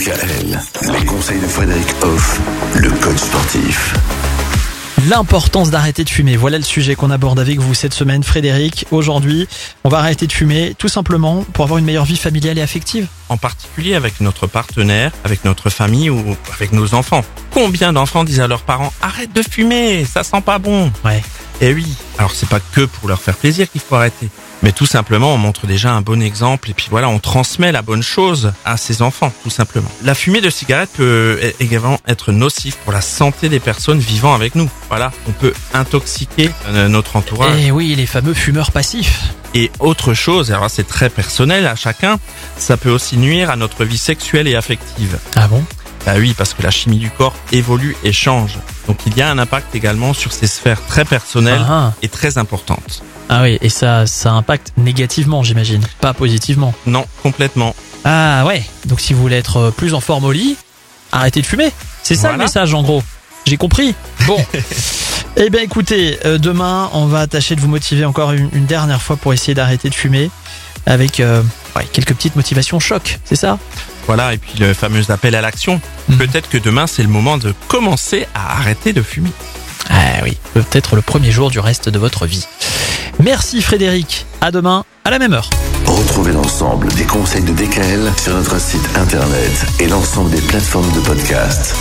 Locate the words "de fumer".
6.04-6.38, 10.26-10.74, 19.34-20.06, 61.40-61.70, 69.90-70.28, 78.92-79.30